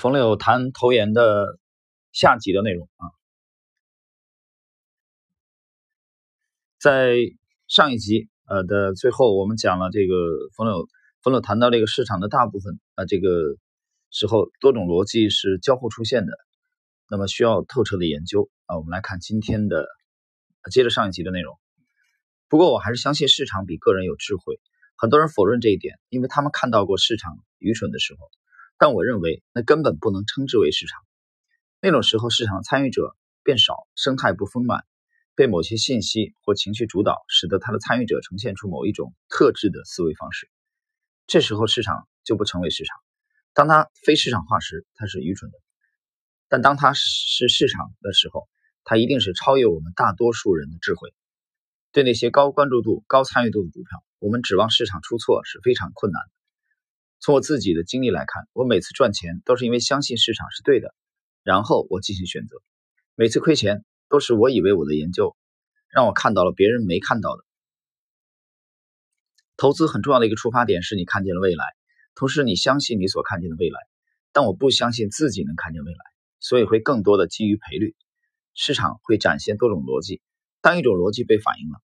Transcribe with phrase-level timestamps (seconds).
[0.00, 1.58] 冯柳谈投研的
[2.10, 3.12] 下集的内容啊，
[6.78, 7.16] 在
[7.68, 10.14] 上一集呃的最后，我们讲了这个
[10.56, 10.88] 冯柳
[11.22, 13.28] 冯柳谈到这个市场的大部分啊，这个
[14.10, 16.32] 时候多种逻辑是交互出现的，
[17.10, 18.78] 那么需要透彻的研究啊。
[18.78, 19.86] 我们来看今天的
[20.72, 21.58] 接着上一集的内容。
[22.48, 24.58] 不过我还是相信市场比个人有智慧，
[24.96, 28.30] 很多人否认这一点，因为他们看到过市场愚蠢的时候。
[28.80, 30.98] 但我认为那根本不能称之为市场。
[31.82, 34.86] 那种时候，市场参与者变少，生态不丰满，
[35.34, 40.48] 被某些信息或情绪主导，使得它的参与者呈现出某一种特质的思维方式。
[41.26, 42.96] 这时候，市场就不成为市场。
[43.52, 45.58] 当它非市场化时，它是愚蠢的；
[46.48, 48.48] 但当它是市场的时候，
[48.82, 51.12] 它一定是超越我们大多数人的智慧。
[51.92, 56.39] 对那些高关注度、高参与度的股票，我们指望市场出错是非常困难的。
[57.22, 60.94] 从我自己的经历来看，我每次赚钱都是因为相信市场是对的，
[61.42, 62.56] 然后我进行选择。
[63.14, 65.36] 每次亏钱都是我以为我的研究
[65.90, 67.44] 让我看到了别人没看到的。
[69.58, 71.64] 投资很重要的一个出发点是你看见了未来，
[72.14, 73.78] 同时你相信你所看见的未来。
[74.32, 75.98] 但我不相信自己能看见未来，
[76.38, 77.94] 所以会更多的基于赔率。
[78.54, 80.22] 市场会展现多种逻辑，
[80.62, 81.82] 当一种逻辑被反映了，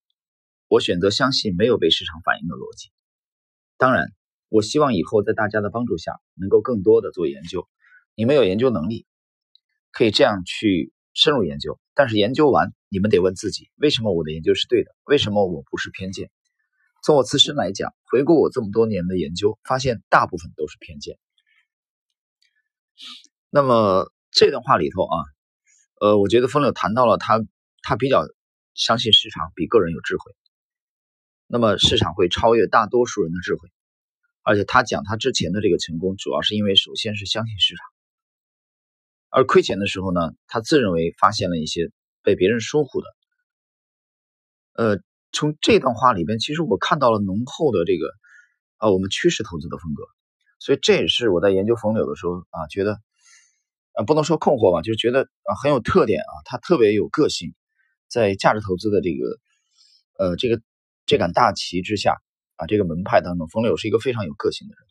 [0.69, 2.91] 我选择相信没有被市场反映的逻辑。
[3.77, 4.16] 当然。
[4.49, 7.69] 我希望以后在大家的帮助下，能够更多的做研究。
[8.15, 9.07] 你们有研究能力，
[9.93, 11.79] 可以这样去深入研究。
[11.95, 14.91] 但是研究完，你们得问自己：为什么我的研究是对的？
[15.05, 16.31] 为什么我不是偏见？
[17.03, 21.19] 从我自身来讲，回顾我这么多年的研究，发现大部分都是偏见。
[23.51, 25.17] 那么这段话里头啊，
[26.01, 27.41] 呃，我觉得风柳谈到了他，
[27.83, 28.27] 他比较
[28.75, 30.33] 相信市场比个人有智慧。
[31.47, 33.69] 那么市场会超越大多数人的智慧。
[34.47, 37.85] 而且他讲他之前的这个成功，主要是因为首先是相信市场，
[39.29, 41.91] 而亏钱的时候呢，他自认为发现了一些
[42.23, 43.09] 被别人疏忽的。
[44.75, 45.01] 呃，
[45.33, 48.07] 从这段话里边，其实我看到了浓厚的这个
[48.77, 50.05] 啊，我们趋势投资的风格。
[50.61, 53.01] 所以这也是我在研究冯柳的时候啊，觉得
[53.95, 57.53] 啊，不能说困惑吧，就是觉得啊很有特点啊，他特别有个性，
[58.07, 59.41] 在价值投资的这个
[60.19, 60.63] 呃这个
[61.05, 62.23] 这杆大旗之下。
[62.57, 64.85] 啊，这个门派当中，冯柳是一个非常有个性的人。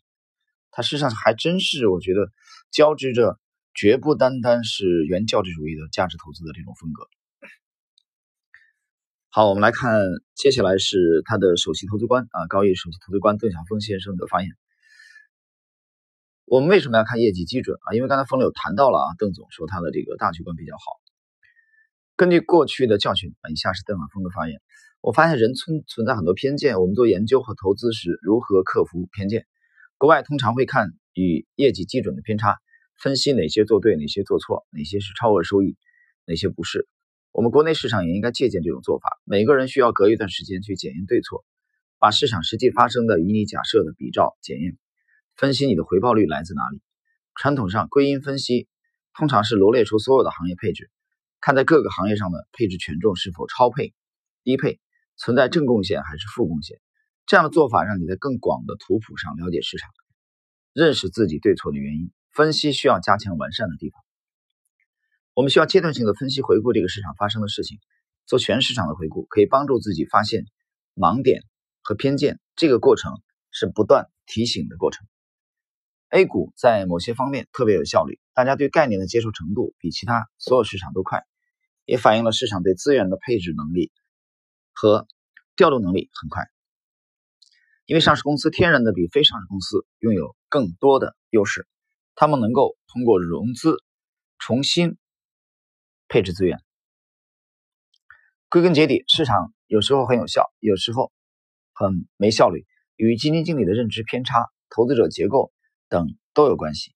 [0.70, 2.30] 他事实上还真是，我觉得
[2.70, 3.38] 交织着
[3.74, 7.08] 绝不单单是原教旨主义的价值投资的这种风格。
[9.30, 10.00] 好，我们来看
[10.34, 14.50] 接下来是他的首席投资官啊，高毅首席投资官邓小峰先生的发言。
[16.46, 17.92] 我们为什么要看业绩基准啊？
[17.94, 20.82] 因为刚才冯柳谈到了啊，邓总说他的这个大局观比较好。
[22.16, 24.60] 根据过去的教训啊，以下是邓晓峰的发言。
[25.06, 26.80] 我发现人存存在很多偏见。
[26.80, 29.46] 我们做研究和投资时，如何克服偏见？
[29.98, 32.56] 国外通常会看与业绩基准的偏差，
[32.98, 35.76] 分析哪些做对，哪些做错，哪些是超额收益，
[36.26, 36.88] 哪些不是。
[37.30, 39.08] 我们国内市场也应该借鉴这种做法。
[39.22, 41.44] 每个人需要隔一段时间去检验对错，
[42.00, 44.76] 把市场实际发生的与你假设的比照检验，
[45.36, 46.82] 分析你的回报率来自哪里。
[47.36, 48.66] 传统上归因分析
[49.14, 50.90] 通常是罗列出所有的行业配置，
[51.40, 53.94] 看在各个行业上的配置权重是否超配、
[54.42, 54.80] 低配。
[55.16, 56.80] 存在正贡献还是负贡献？
[57.26, 59.90] 这样的做法让你在更广的图谱上了解市场，
[60.72, 64.00] 认识自己对错的原因，分析需要加强完善的地方。
[65.34, 67.78] 我们需要阶段性的分析回顾这个市场发生的事情，
[68.26, 70.44] 做全市场的回顾，可以帮助自己发现
[70.94, 71.42] 盲点
[71.82, 72.38] 和偏见。
[72.54, 73.12] 这个过程
[73.50, 75.06] 是不断提醒的过程。
[76.10, 81.24] A 股在某些方面特别有效率，大家对概念的接受程度比其他所有市场都快，
[81.84, 83.90] 也反映了市场对资源的配置能力。
[84.76, 85.08] 和
[85.56, 86.44] 调度能力很快，
[87.86, 91.66] 因为上市公司天然的比非上市公司拥有更多的优势，
[92.14, 93.82] 他们能够通过融资
[94.38, 94.98] 重新
[96.08, 96.60] 配置资源。
[98.50, 101.10] 归根结底，市场有时候很有效，有时候
[101.72, 102.66] 很没效率，
[102.96, 105.52] 与基金经理的认知偏差、投资者结构
[105.88, 106.94] 等都有关系。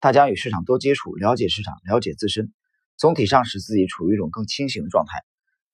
[0.00, 2.52] 大家与市场多接触，了解市场，了解自身，
[2.96, 5.24] 总体上使自己处于一种更清醒的状态。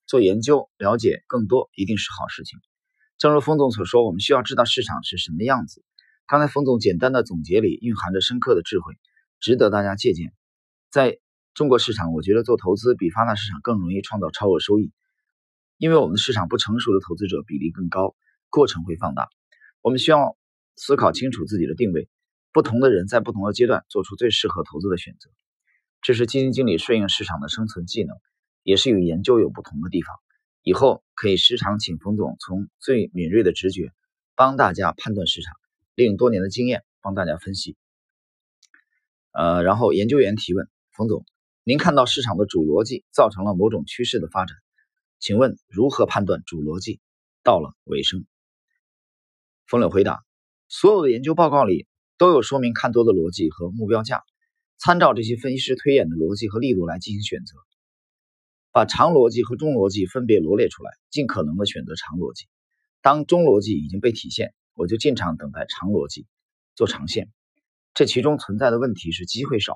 [0.06, 2.58] 做研究了解更多一定是好事情。
[3.16, 5.84] 正如冯总所说，我们需要知道市场是什么样子。
[6.26, 8.94] 刚才冯总简单的总结里蕴含着深刻的智慧，
[9.40, 10.32] 值得大家借鉴。
[10.90, 11.18] 在
[11.54, 14.92] 中国市场，我觉得做投资比发达市场更容易创造超额收益，
[15.78, 18.16] 因为我们的市场不成熟的投资者比例更高，
[18.50, 19.28] 过程会放大。
[19.80, 20.36] 我们需要
[20.76, 22.08] 思考清楚自己的定位，
[22.52, 25.30] 不同的人在不同的阶段做出最适合投资的选择，
[26.02, 28.16] 这是基金经理顺应市场的生存技能。
[28.64, 30.16] 也是与研究有不同的地方，
[30.62, 33.92] 以后可以时常请冯总从最敏锐的直觉
[34.34, 35.54] 帮大家判断市场，
[35.94, 37.76] 利用多年的经验帮大家分析。
[39.32, 41.26] 呃，然后研究员提问：冯总，
[41.62, 44.56] 您看到市场的主逻辑造成了某种趋势的发展，
[45.18, 47.00] 请问如何判断主逻辑
[47.42, 48.24] 到了尾声？
[49.66, 50.24] 冯柳回答：
[50.68, 54.22] 所有的研究报告里都有说明看多的逻辑和目标价，
[54.78, 57.56] 参照这些分析师推演的逻辑和力度来进行选择。
[58.74, 62.48] 把长逻辑和中逻辑分别罗列出来，尽可能的选择长逻辑。
[63.02, 66.26] 当中逻辑已经被体现，我就进场等待长逻辑
[66.74, 67.30] 做长线。
[67.94, 69.74] 这其中存在的问题是机会少，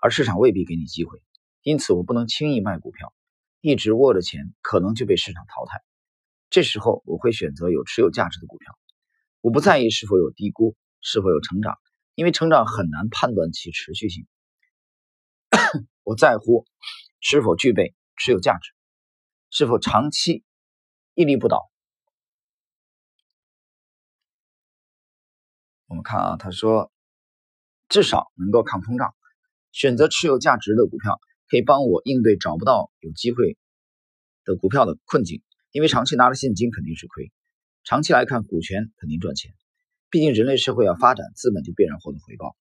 [0.00, 1.20] 而市场未必给你机会，
[1.62, 3.12] 因此我不能轻易卖股票，
[3.60, 5.82] 一直握着钱可能就被市场淘汰。
[6.48, 8.78] 这时候我会选择有持有价值的股票。
[9.42, 11.76] 我不在意是否有低估，是否有成长，
[12.14, 14.26] 因为成长很难判断其持续性。
[16.02, 16.64] 我在乎
[17.20, 17.94] 是否具备。
[18.18, 18.72] 持有价值
[19.50, 20.44] 是否长期
[21.14, 21.70] 屹立不倒？
[25.86, 26.92] 我们看啊，他说
[27.88, 29.14] 至少能够抗通胀。
[29.70, 33.56] 选择持有价值的股票可以帮我应对找不到有机会
[34.44, 37.30] 的股票的困境，因为长期拿着现金肯定是亏，
[37.84, 39.54] 长期来看股权肯定赚钱。
[40.10, 42.56] 毕竟人类社会要发展，资本就必然获得回报，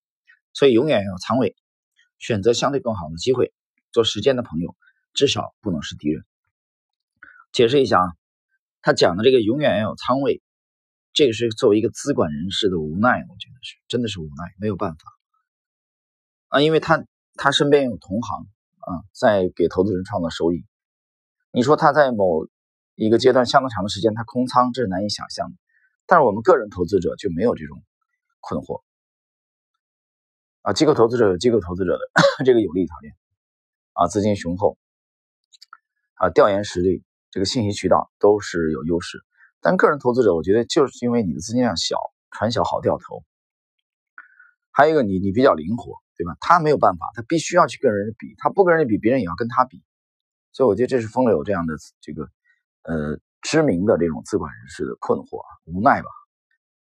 [0.53, 1.55] 所以永远要有仓位，
[2.17, 3.53] 选择相对更好的机会，
[3.91, 4.75] 做时间的朋友。
[5.17, 6.23] 至少不能是敌人。
[7.51, 8.13] 解释一下啊，
[8.83, 10.43] 他讲的这个永远要有仓位，
[11.11, 14.99] 这个是作为一个资管人士的无奈，我觉得是真的是无奈，没有办法
[16.49, 17.03] 啊，因为他
[17.33, 18.45] 他身边有同行
[18.77, 20.63] 啊，在给投资人创造收益。
[21.49, 22.45] 你说他在某
[22.93, 25.55] 一个阶段相当长的时间他空仓，这是难以想象的。
[26.05, 27.81] 但是我们个人投资者就没有这种
[28.39, 28.83] 困惑
[30.61, 32.11] 啊，机构投资者有机构投资者的
[32.45, 33.15] 这个有利条件
[33.93, 34.77] 啊，资金雄厚。
[36.17, 39.23] 啊，调研实力，这个信息渠道都是有优势，
[39.61, 41.95] 但个人投资者，我觉得就是因为你的资金量小，
[42.31, 43.23] 船小好掉头，
[44.71, 46.35] 还有一个你你比较灵活，对吧？
[46.39, 49.83] 他没有办法，他必须要去跟人家比，他不跟人家比，别人也要跟他比，
[50.51, 52.29] 所以我觉得这是风流这样的这个
[52.83, 56.07] 呃知名的这种资管人士的困惑啊无奈吧。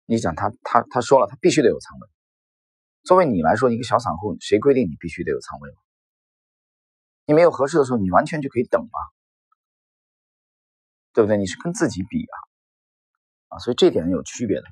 [0.05, 2.07] 你想他他他说了，他必须得有仓位。
[3.03, 5.75] 作为你来说，一个小散户，谁规定你必须得有仓位了？
[7.27, 9.00] 你没有合适的时候，你完全就可以等嘛，
[11.13, 11.38] 对不对？
[11.38, 12.35] 你是跟自己比啊，
[13.50, 14.63] 啊，所以这点有区别的。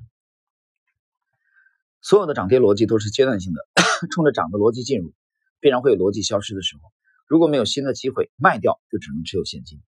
[2.00, 3.60] 所有的涨跌逻辑都是阶段性的，
[4.10, 5.12] 冲着涨的逻辑进入，
[5.60, 6.82] 必然会有逻辑消失的时候。
[7.26, 9.82] 如果没有新的机会卖掉，就只能持有现金。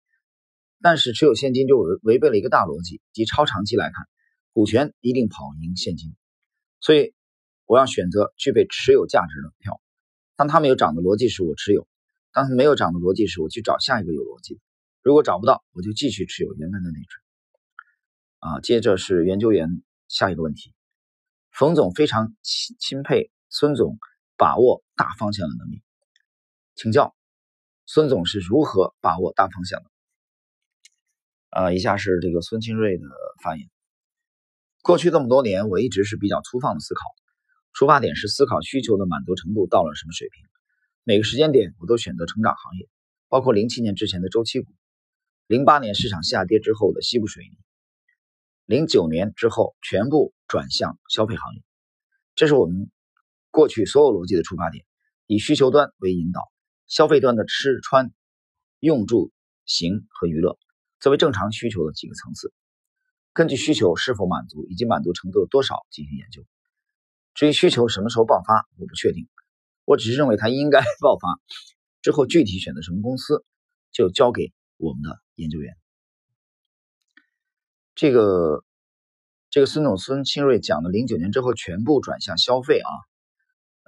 [0.82, 4.08] 但是持有现金就违违背了一个大逻辑，即超长期来看，
[4.54, 6.16] 股权一定跑赢现金。
[6.80, 7.14] 所以
[7.66, 9.80] 我要选择具备持有价值的票，
[10.36, 11.88] 当它没有涨的逻辑时，我持有。
[12.36, 14.60] 当没有涨的逻辑时，我去找下一个有逻辑的。
[15.02, 17.08] 如果找不到，我就继续持有原来的那只。
[18.40, 20.74] 啊，接着是研究员下一个问题：
[21.50, 23.98] 冯总非常钦钦佩孙总
[24.36, 25.82] 把握大方向的能力，
[26.76, 27.16] 请教
[27.86, 29.90] 孙总是如何把握大方向的？
[31.52, 33.06] 啊，以下是这个孙清瑞的
[33.42, 33.70] 发言：
[34.84, 37.02] 过去这么多年，我一直是比较粗放的思考，
[37.72, 40.46] 出发点是思考需求的满足程度到了什么水平。
[41.08, 42.90] 每个时间点，我都选择成长行业，
[43.30, 44.74] 包括零七年之前的周期股，
[45.46, 47.56] 零八年市场下跌之后的西部水泥，
[48.66, 51.62] 零九年之后全部转向消费行业。
[52.34, 52.90] 这是我们
[53.52, 54.84] 过去所有逻辑的出发点，
[55.28, 56.42] 以需求端为引导，
[56.88, 58.12] 消费端的吃穿
[58.80, 59.32] 用住
[59.64, 60.58] 行和娱乐
[61.00, 62.52] 作为正常需求的几个层次，
[63.32, 66.44] 根据需求是否满足以及满足程度的多少进行研究。
[67.36, 69.30] 至于需求什么时候爆发，我不确定。
[69.86, 71.30] 我只是认为它应该爆发，
[72.02, 73.46] 之后具体选择什么公司，
[73.92, 75.78] 就交给我们的研究员。
[77.94, 78.66] 这个
[79.52, 82.90] 这个孙总孙清瑞讲的零九年之后全部转向消费啊，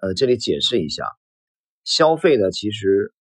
[0.01, 1.03] 呃，这里解释一下，
[1.83, 3.11] 消费的其实，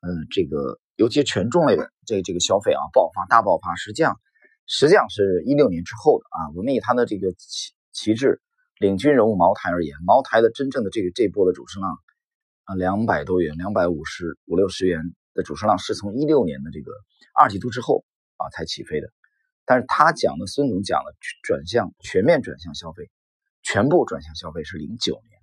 [0.00, 4.20] 嗯，这个尤其权重类的这这个消费啊爆发大爆发，实际上
[4.66, 6.38] 实际上是一六年之后的啊。
[6.56, 8.42] 我们以他的这个旗旗帜
[8.80, 11.96] 领军人物茅台而言，茅台的真正的这个这波的主升浪。
[12.66, 16.90] 啊，两百多元，两百五十五六十元的主升浪是从一六年的这个
[17.32, 18.04] 二季度之后
[18.36, 19.08] 啊才起飞的，
[19.64, 23.08] 但是他讲的孙总讲的转向全面转向消费，
[23.62, 25.40] 全部转向消费是零九年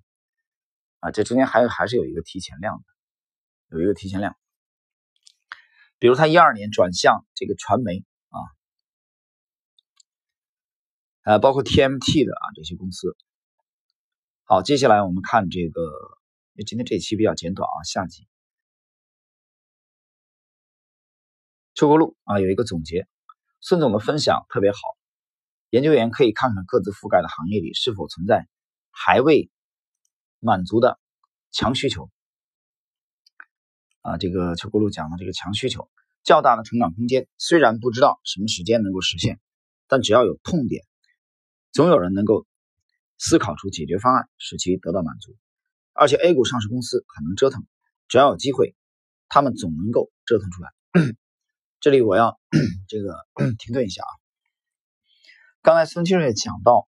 [1.00, 4.36] 啊，这中间还还是有一个提前量的，有一个提前量，
[6.00, 8.40] 比如他一二年转向这个传媒啊，
[11.24, 13.16] 呃，包括 TMT 的啊这些公司。
[14.44, 15.82] 好，接下来我们看这个。
[16.56, 18.28] 因为今天这一期比较简短啊，下集
[21.74, 23.08] 秋国路啊有一个总结，
[23.60, 24.78] 孙总的分享特别好，
[25.72, 28.48] 研究员可以看看各自覆盖的行业里是否存在
[28.92, 29.50] 还未
[30.40, 31.00] 满足的
[31.50, 32.12] 强需求
[34.02, 35.90] 啊，这个邱国禄讲的这个强需求，
[36.24, 39.40] 较大的成长空间，虽然不知道什么时间能够实现，
[39.88, 40.86] 但只要有痛点，
[41.72, 42.46] 总有人能够
[43.18, 45.36] 思考出解决方案，使其得到满足。
[45.94, 47.66] 而且 A 股上市公司很能折腾，
[48.08, 48.76] 只要有机会，
[49.30, 50.72] 他们总能够折腾出来。
[51.80, 52.40] 这里我要
[52.88, 53.16] 这个
[53.60, 54.12] 停顿一下啊，
[55.62, 56.88] 刚才孙清瑞讲到，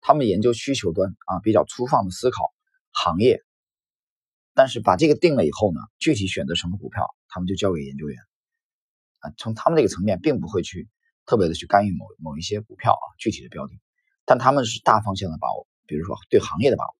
[0.00, 2.52] 他们研究需求端啊，比较粗放的思考
[2.92, 3.42] 行业。
[4.52, 8.18] 但是把这个定了以后呢，具体选择什么股票，他们就交给研究员
[9.20, 9.30] 啊。
[9.38, 10.88] 从他们这个层面，并不会去
[11.24, 13.80] 特别的去干预某某一些股票啊，具体的标的，
[14.26, 16.99] 但他们是大方向的把握，比如说对行业的把握。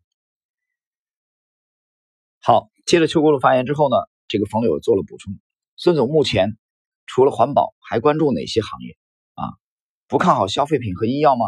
[2.40, 3.97] 好，接着邱国禄发言之后呢，
[4.28, 5.38] 这个冯柳做了补充。
[5.76, 6.59] 孙总目前
[7.06, 8.97] 除了环保，还关注哪些行业
[9.35, 9.44] 啊？
[10.09, 11.47] 不看好消费品和医药吗？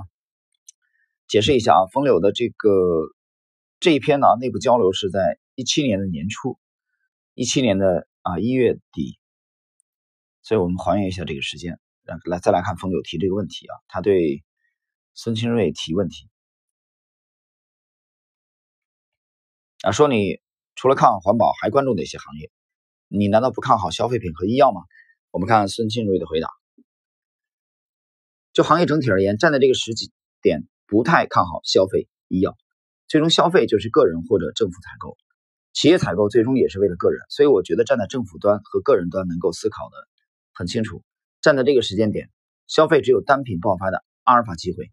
[1.26, 2.70] 解释一下啊，冯柳的这个
[3.80, 5.38] 这一篇呢，内部交流是在。
[5.54, 6.58] 一七年的年初，
[7.34, 9.18] 一七年的啊一月底，
[10.40, 11.78] 所以我们还原一下这个时间，
[12.24, 14.42] 来再来看冯柳提这个问题啊，他对
[15.12, 16.30] 孙清瑞提问题
[19.82, 20.40] 啊，说你
[20.82, 22.50] 除了看好环保，还关注哪些行业？
[23.06, 24.80] 你难道不看好消费品和医药吗？
[25.30, 26.48] 我们看孙庆瑞的回答，
[28.52, 30.10] 就行业整体而言，站在这个时机
[30.40, 32.56] 点，不太看好消费、医药，
[33.06, 35.16] 最终消费就是个人或者政府采购。
[35.72, 39.96] 企业采购最终也是为了个人，所以我觉得站在政府端和个人端能够思考的
[40.52, 41.04] 很清楚。
[41.40, 42.28] 站在这个时间点，
[42.66, 44.90] 消费只有单品爆发的阿尔法机会，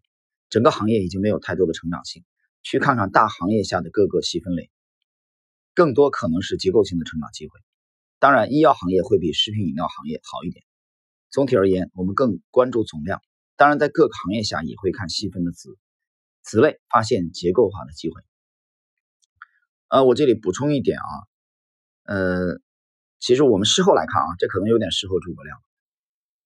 [0.50, 2.22] 整个行业已经没有太多的成长性。
[2.62, 4.70] 去看看大行业下的各个细分类，
[5.74, 7.58] 更多可能是结构性的成长机会。
[8.18, 10.64] 当然，医药行业会比食品饮料行业好一点。
[11.30, 13.22] 总体而言，我们更关注总量。
[13.56, 15.78] 当然，在各个行业下也会看细分的子
[16.42, 18.20] 子类，发现结构化的机会。
[19.88, 21.10] 呃，我这里补充一点啊，
[22.04, 22.60] 呃，
[23.20, 25.58] 其实我们事后来看啊，这可能有点事后诸葛亮。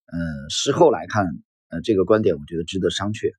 [0.06, 1.26] 嗯，事后来看，
[1.68, 3.32] 呃，这个观点我觉得值得商榷。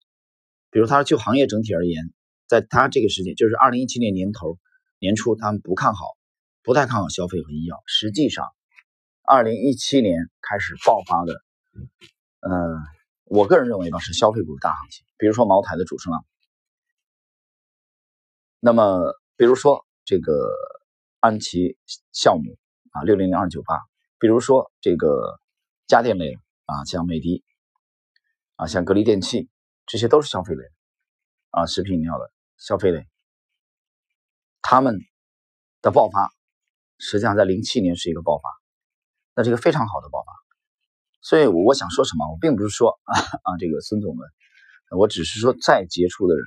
[0.72, 2.12] 比如他说，就行业整体而言，
[2.48, 4.58] 在他这个时间，就是二零一七年年头
[5.06, 6.18] 年初，他们不看好，
[6.64, 7.82] 不太看好消费和医药。
[7.86, 8.48] 实际上，
[9.22, 11.34] 二零一七年开始爆发的，
[12.42, 12.52] 呃，
[13.24, 15.06] 我个人认为吧，是消费股大行情。
[15.18, 16.26] 比如说茅台的主升浪，
[18.60, 19.86] 那么比如说。
[20.08, 20.52] 这个
[21.20, 21.80] 安琪
[22.14, 22.60] 酵母
[22.92, 23.80] 啊，六零零二九八，
[24.20, 25.40] 比如说这个
[25.88, 27.44] 家电类啊，像美的
[28.56, 29.50] 啊，像格力电器，
[29.88, 30.64] 这些都是消费类
[31.50, 33.08] 啊，食品饮料的消费类，
[34.68, 35.00] 他们
[35.84, 36.32] 的爆发
[36.98, 38.50] 实际上在零七年是一个爆发，
[39.36, 40.32] 那是一个非常好的爆发，
[41.22, 44.28] 所以我想说什么，我并不是说 啊啊这个孙总们，
[44.98, 46.44] 我只是说再杰出的人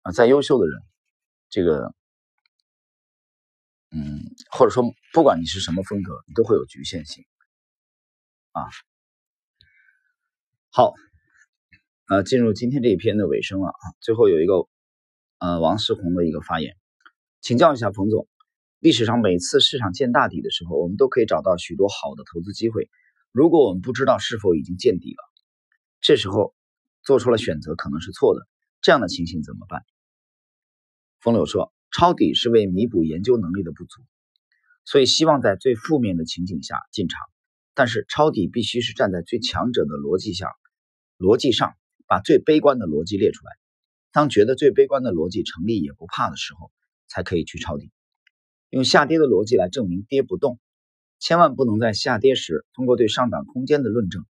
[0.00, 0.80] 啊，再优秀的人，
[1.50, 1.94] 这个。
[3.92, 7.24] 嗯，或者说，不管你是什么风格，你都会有局限性
[8.50, 8.66] 啊。
[10.70, 10.92] 好，
[12.08, 13.84] 呃，进入今天这一篇的尾声了啊。
[14.00, 14.68] 最后有一个
[15.38, 16.76] 呃王世宏的一个发言，
[17.46, 18.26] 请教一下冯总，
[18.80, 22.90] 历史上每次市场见大底的时候，我们都可以找到许多好的投资机会。
[23.30, 25.22] 如果我们不知道是否已经见底了，
[26.00, 26.56] 这时候
[27.04, 28.48] 做出了选择可能是错的，
[28.80, 29.84] 这样的情形怎么办？
[31.20, 31.72] 冯柳说。
[31.92, 34.02] 抄底是为弥补研究能力的不足，
[34.84, 37.20] 所以希望在最负面的情景下进场。
[37.74, 40.50] 但是抄底必须是站在最强者的逻辑下，
[41.16, 41.74] 逻辑上
[42.08, 43.52] 把最悲观的逻辑列出来。
[44.10, 46.72] 当觉得最悲观的逻辑成立也不怕的时候，
[47.16, 47.90] 才可以去抄底。
[48.68, 50.58] 用下跌的逻辑来证明跌不动，
[51.18, 54.26] 千万不能在下跌时通过对上涨空间的论证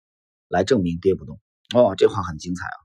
[0.47, 1.41] 来证明跌不动。
[1.75, 2.79] 哦，这话很精彩啊，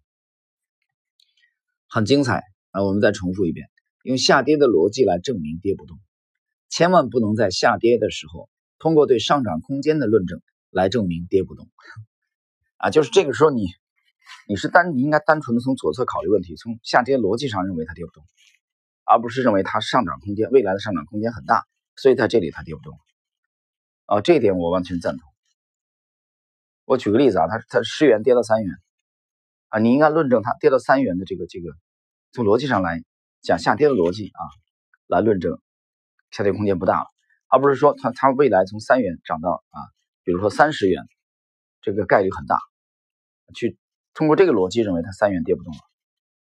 [1.87, 2.41] 很精彩
[2.71, 2.81] 啊！
[2.83, 3.69] 我们再重复一遍。
[4.01, 5.99] 用下跌的逻辑来证明跌不动，
[6.67, 10.41] 千万不能在下跌的时候通过对上涨空间的论证
[10.71, 11.69] 来证明跌不动。
[12.77, 13.67] 啊，就是这个时候你
[14.47, 18.25] 你是单你应该单纯的从左侧考虑问题，从下跌逻辑上认为它跌不动，
[19.11, 21.65] 而不是认为它上涨空间未来的上涨空间很大，
[21.95, 22.97] 所以在这里它跌不动。
[24.05, 25.29] 啊，这一点我完全赞同。
[26.85, 28.73] 我举个例子啊，它它十元跌到三元，
[29.69, 31.71] 啊，你应该论证它跌到三元的这个这个
[32.31, 33.03] 从逻辑上来。
[33.43, 34.41] 讲下跌的逻辑啊，
[35.07, 35.59] 来论证
[36.29, 37.07] 下跌空间不大了，
[37.47, 39.79] 而不是说它它未来从三元涨到啊，
[40.23, 41.03] 比如说三十元，
[41.81, 42.59] 这个概率很大，
[43.55, 43.79] 去
[44.13, 45.79] 通过这个逻辑认为它三元跌不动了，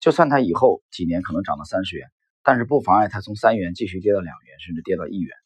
[0.01, 2.11] 就算它以后几年可能涨到三十元，
[2.49, 5.37] 但是不妨碍它从三元继续跌到两元，甚至跌到一元。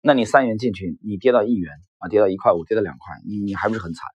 [0.00, 4.08] 那你三元进去，你跌到一元啊，跌到一块五，跌到两块，你你还不是很惨？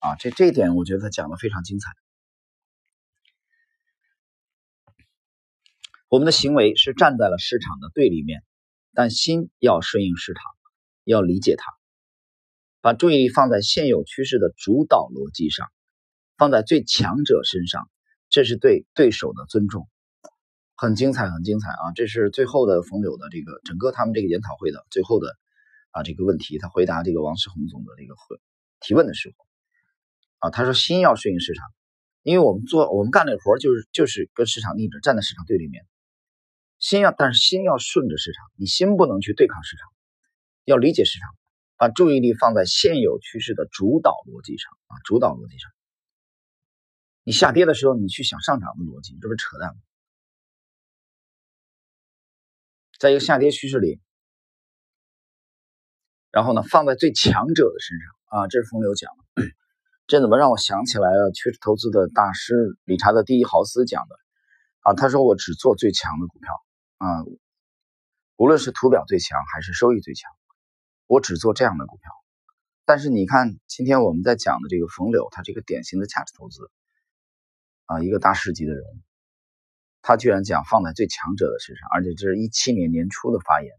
[0.00, 1.90] 啊，这这一点我觉得他讲的非常精彩。
[6.08, 8.44] 我们的行为是站在了市场的对立面，
[8.92, 10.42] 但心要顺应市场，
[11.04, 11.64] 要理解它，
[12.82, 15.72] 把注意力放在现有趋势的主导逻辑上，
[16.42, 17.88] 放在最强者身上，
[18.28, 19.88] 这是对对手的尊重。
[20.74, 21.92] 很精彩，很精彩啊！
[21.94, 25.36] 这是最后的冯柳的这个整个他们这个研讨会的最后的
[25.92, 28.40] 啊这个问题，他回答这个王世宏总的这个会
[28.80, 29.46] 提问的时候
[30.40, 31.64] 啊，他说心要顺应市场，
[32.24, 35.86] 因为我们做我们干这活就是就是跟市场逆着，站在市场对立面。
[36.80, 39.88] 心要，但是心要顺着市场，你心不能去对抗市场，
[40.64, 41.30] 要理解市场，
[41.76, 45.70] 把注意力放在现有趋势的主导逻辑上啊，主导逻辑上。
[47.24, 49.80] 你下跌的时候，你去想上涨的逻辑，这不是扯淡吗？
[52.98, 54.00] 在一个下跌趋势里，
[56.30, 59.42] 然后呢，放在最强者的身上啊，这是风流讲的，
[60.06, 61.30] 这怎么让我想起来了？
[61.32, 64.16] 趋势投资的大师理查德·第一豪斯讲的
[64.80, 66.52] 啊，他说我只做最强的股票。
[66.98, 67.24] 啊，
[68.36, 70.30] 无论是图表最强还是收益最强，
[71.06, 72.12] 我只做这样的股票。
[72.84, 76.70] 但是你看，今天我们在讲的这个冯柳，他这个典型的价值投资
[77.92, 78.96] 啊，一个大师级的人物，
[80.00, 83.70] 他居然讲放在最强者的身上，而且这是一七年年初的发言，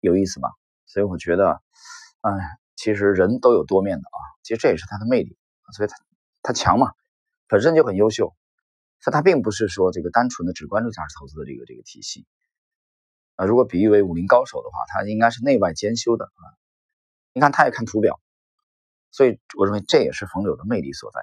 [0.00, 0.50] 有意思吧？
[0.86, 1.60] 所以我觉得，
[2.20, 2.30] 哎，
[2.76, 5.36] 其实人都有多面的啊，其实这也是他的魅力。
[5.72, 5.96] 所以他
[6.42, 6.92] 他强嘛，
[7.46, 8.34] 本身就很优秀，
[9.00, 12.26] 所以他并不是说这个单纯的只关注价值投资的这个这个体系。
[13.34, 16.44] 啊，如果比喻为武林高手的话，他应该是内外兼修的啊。
[17.34, 18.18] 你看，他也看图表，
[19.10, 21.20] 所以我认为这也是冯柳的魅力所在。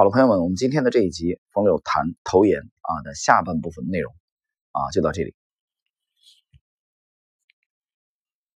[0.00, 4.14] 好了，朋友们，我们今天的这一集冯柳谈投研啊的下半部分内容
[4.72, 5.34] 啊就到这里。